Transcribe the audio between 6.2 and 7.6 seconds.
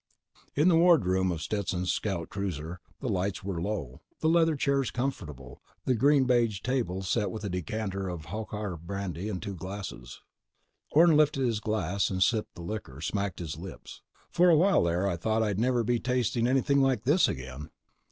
beige table set with a